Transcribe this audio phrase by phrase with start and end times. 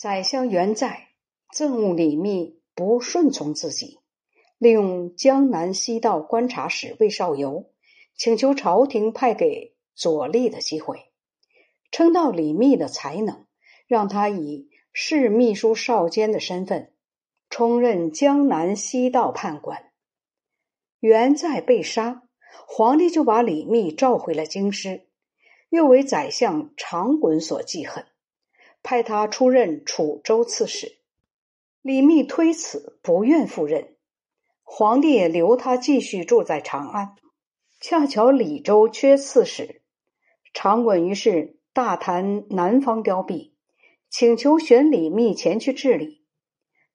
[0.00, 1.08] 宰相元在
[1.52, 3.98] 憎恶李密不顺从自己，
[4.56, 7.72] 利用江南西道观察使魏少游
[8.16, 11.10] 请求朝廷派给左立的机会，
[11.90, 13.46] 称道李密的才能，
[13.88, 16.92] 让他以侍秘书少监的身份
[17.50, 19.90] 充任江南西道判官。
[21.00, 22.22] 元在被杀，
[22.68, 25.08] 皇帝就把李密召回了京师，
[25.70, 28.06] 又为宰相长衮所记恨。
[28.88, 30.96] 派他出任楚州刺史，
[31.82, 33.94] 李密推辞，不愿赴任。
[34.62, 37.14] 皇帝也留他继续住在长安。
[37.82, 39.82] 恰巧李州缺刺史，
[40.54, 43.50] 长衮于是大谈南方凋敝，
[44.08, 46.24] 请求选李密前去治理。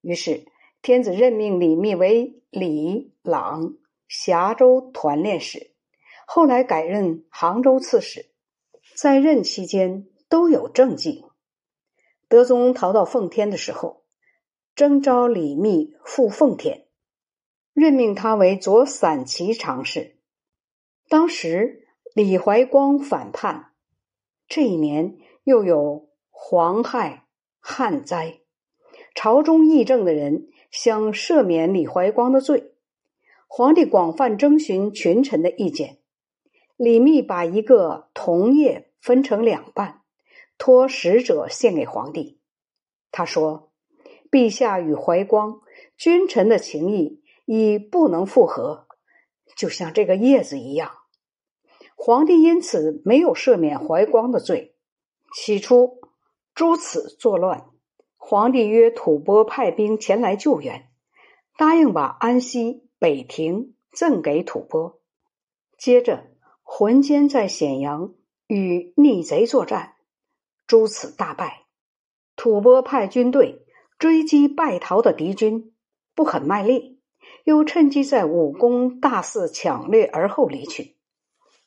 [0.00, 0.46] 于是
[0.82, 3.74] 天子任命李密为李朗
[4.06, 5.72] 峡州团练使，
[6.24, 8.26] 后来改任杭州刺史。
[8.96, 11.24] 在任期间都有政绩。
[12.30, 14.04] 德宗逃到奉天的时候，
[14.76, 16.86] 征召李密赴奉天，
[17.74, 20.16] 任命他为左散骑常侍。
[21.08, 23.72] 当时李怀光反叛，
[24.46, 27.26] 这一年又有黄害
[27.58, 28.38] 旱灾，
[29.12, 32.74] 朝中议政的人想赦免李怀光的罪，
[33.48, 35.98] 皇帝广泛征询群臣的意见，
[36.76, 39.99] 李密把一个铜叶分成两半。
[40.60, 42.38] 托使者献给皇帝，
[43.10, 43.72] 他说
[44.30, 45.62] ：“陛下与怀光
[45.96, 48.86] 君臣的情谊已不能复合，
[49.56, 50.92] 就像这个叶子一样。”
[51.96, 54.76] 皇帝因此没有赦免怀光的罪。
[55.34, 55.98] 起初，
[56.54, 57.64] 诸此作乱，
[58.18, 60.90] 皇帝约吐蕃派兵前来救援，
[61.56, 65.00] 答应把安西、北庭赠给吐蕃。
[65.78, 66.26] 接着，
[66.62, 68.12] 浑间在咸阳
[68.46, 69.94] 与逆贼作战。
[70.70, 71.64] 诸此大败，
[72.36, 73.66] 吐蕃派军队
[73.98, 75.74] 追击败逃的敌军，
[76.14, 77.00] 不肯卖力，
[77.42, 80.96] 又趁机在武功大肆抢掠而后离去。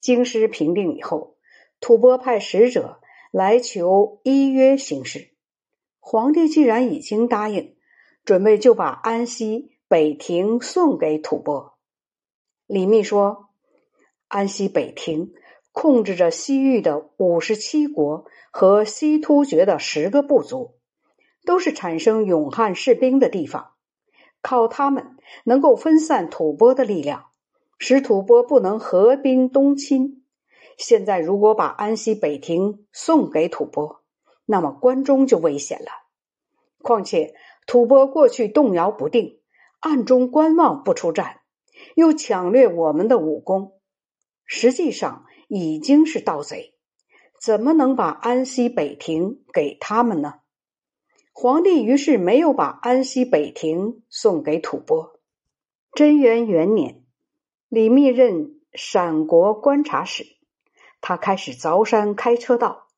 [0.00, 1.36] 京师平定以后，
[1.78, 5.34] 吐蕃派使者来求依约行事。
[6.00, 7.76] 皇帝既然已经答应，
[8.24, 11.74] 准备就把安西、北庭送给吐蕃。
[12.66, 13.50] 李密说
[14.28, 15.34] ：“安西、北庭。”
[15.78, 20.76] 控制着西域的五十七国和西突厥的十个部族，
[21.44, 23.72] 都是产生勇悍士兵的地方。
[24.40, 27.26] 靠他们能够分散吐蕃的力量，
[27.78, 30.24] 使吐蕃不能合兵东侵。
[30.78, 34.00] 现在如果把安西北庭送给吐蕃，
[34.46, 35.88] 那么关中就危险了。
[36.80, 37.34] 况且
[37.66, 39.40] 吐蕃过去动摇不定，
[39.80, 41.40] 暗中观望不出战，
[41.94, 43.74] 又抢掠我们的武功，
[44.46, 45.24] 实际上。
[45.48, 46.74] 已经是盗贼，
[47.40, 50.40] 怎么能把安西北庭给他们呢？
[51.32, 55.20] 皇帝于是没有把安西北庭送给吐蕃。
[55.92, 57.04] 贞元元年，
[57.68, 60.24] 李密任陕国观察使，
[61.00, 62.88] 他开始凿山开车道，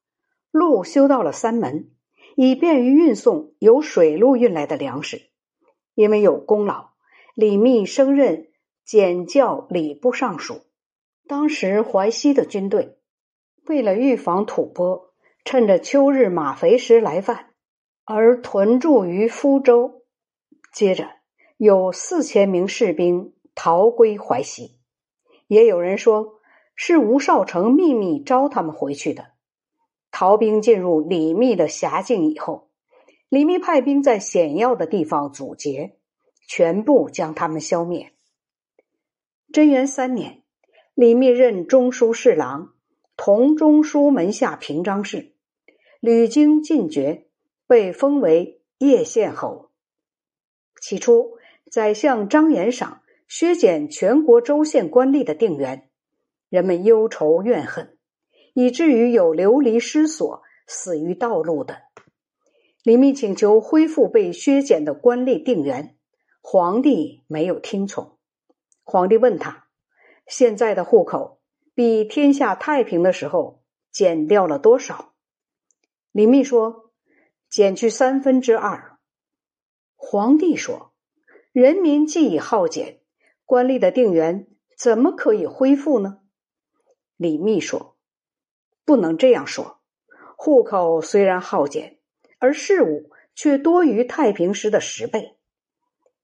[0.51, 1.91] 路修到了三门，
[2.37, 5.23] 以便于运送由水路运来的粮食。
[5.95, 6.91] 因为有功劳，
[7.35, 8.49] 李密升任
[8.85, 10.61] 检校礼部尚书。
[11.29, 12.97] 当时淮西的军队
[13.67, 15.13] 为了预防吐蕃
[15.45, 17.51] 趁着秋日马肥时来犯，
[18.07, 20.07] 而屯驻于福州。
[20.73, 21.11] 接着
[21.59, 24.79] 有四千名士兵逃归淮西，
[25.47, 26.41] 也有人说
[26.75, 29.33] 是吴少成秘密招他们回去的。
[30.11, 32.71] 逃兵进入李密的辖境以后，
[33.29, 35.99] 李密派兵在险要的地方阻截，
[36.49, 38.15] 全部将他们消灭。
[39.53, 40.38] 贞元三年。
[41.01, 42.73] 李密任中书侍郎，
[43.17, 45.31] 同中书门下平章事，
[46.01, 47.29] 屡经进爵，
[47.69, 49.71] 被封为叶县侯。
[50.83, 51.39] 起初，
[51.71, 55.89] 宰相张延赏削减全国州县官吏的定员，
[56.49, 57.97] 人们忧愁怨恨，
[58.53, 61.79] 以至于有流离失所、死于道路的。
[62.83, 65.97] 李密请求恢复被削减的官吏定员，
[66.41, 68.19] 皇帝没有听从。
[68.83, 69.68] 皇帝问他。
[70.29, 71.41] 现在的户口
[71.75, 75.15] 比天下太平的时候减掉了多少？
[76.13, 76.93] 李密说
[77.49, 78.99] ：“减去三分之二。”
[79.97, 80.93] 皇帝说
[81.53, 83.01] ：“人民既已耗减，
[83.45, 84.47] 官吏的定员
[84.77, 86.21] 怎么可以恢复呢？”
[87.17, 87.97] 李密说
[88.85, 89.81] ：“不能这样说。
[90.37, 91.99] 户口虽然耗减，
[92.39, 95.37] 而事务却多于太平时的十倍。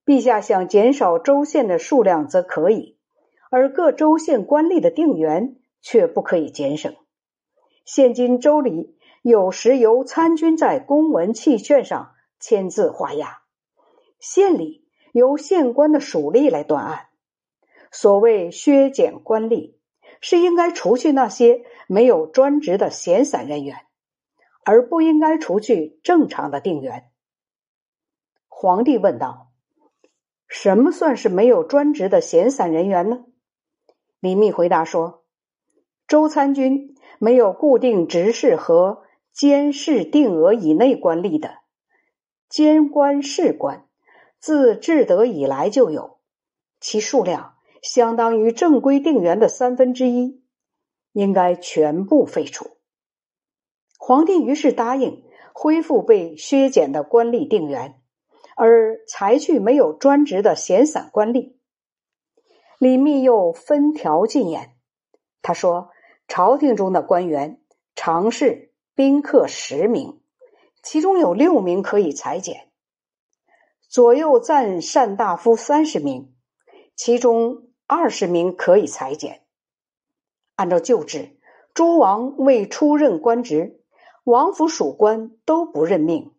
[0.05, 2.94] 陛下想减少州县的数量，则可以。”
[3.57, 6.97] 而各州县官吏的定员却不可以减省。
[7.85, 13.43] 现今州里有时由参军在公文契券上签字画押，
[14.19, 17.07] 县里由县官的属吏来断案。
[17.93, 19.77] 所谓削减官吏，
[20.21, 23.77] 是应该除去那些没有专职的闲散人员，
[24.65, 27.05] 而不应该除去正常的定员。
[28.49, 29.53] 皇帝问道
[30.49, 33.27] ：“什么算是没有专职的闲散人员呢？”
[34.25, 35.23] 李密回答说
[36.09, 39.05] ：“周参军没有固定职事和。”
[39.35, 41.57] 监视定额以内官吏的
[42.49, 43.89] 监官士官，
[44.39, 46.19] 自至德以来就有，
[46.79, 50.41] 其数量相当于正规定员的三分之一，
[51.11, 52.77] 应该全部废除。
[53.99, 58.01] 皇帝于是答应恢复被削减的官吏定员，
[58.57, 61.57] 而裁去没有专职的闲散官吏。
[62.79, 64.77] 李密又分条进言，
[65.43, 65.91] 他说
[66.29, 67.61] ：“朝廷中的官员
[67.95, 70.21] 常侍。”宾客十名，
[70.81, 72.69] 其中有六名可以裁减；
[73.89, 76.33] 左右赞善大夫三十名，
[76.95, 79.43] 其中二十名可以裁减。
[80.55, 81.41] 按照旧制，
[81.75, 83.83] 诸王未出任官职，
[84.23, 86.33] 王府属官都不任命。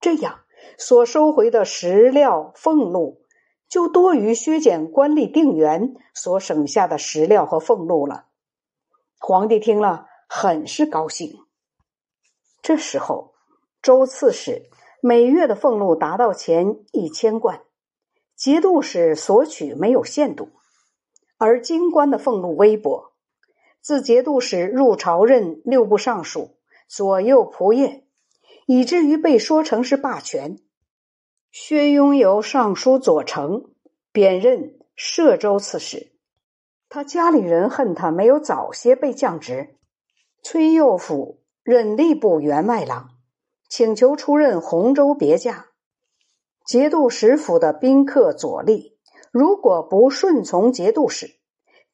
[0.00, 0.40] 这样
[0.76, 3.22] 所收回的食料俸禄，
[3.68, 8.26] 就多于削减官吏定员所省下的食料和俸禄了。
[9.18, 10.06] 皇帝听了。
[10.30, 11.38] 很是高兴。
[12.60, 13.32] 这时候，
[13.80, 14.68] 周刺史
[15.00, 17.62] 每月的俸禄达到前一千贯，
[18.36, 20.50] 节度使索取没有限度，
[21.38, 23.14] 而京官的俸禄微薄。
[23.80, 28.02] 自节度使入朝任六部尚书、左右仆射，
[28.66, 30.58] 以至于被说成是霸权。
[31.50, 33.64] 薛雍由尚书左丞
[34.12, 36.12] 贬任歙州刺史，
[36.90, 39.76] 他家里人恨他没有早些被降职。
[40.42, 43.12] 崔佑甫任吏部员外郎，
[43.68, 45.68] 请求出任洪州别驾。
[46.66, 48.92] 节度使府的宾客左吏，
[49.32, 51.38] 如果不顺从节度使，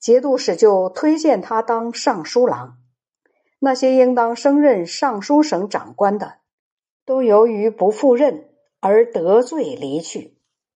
[0.01, 2.79] 节度使就推荐他当尚书郎。
[3.61, 6.39] 那些应当升任尚书省长官的，
[7.07, 8.51] 都由于不赴任
[8.87, 10.34] 而得罪离去。